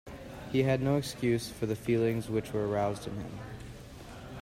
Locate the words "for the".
1.51-1.75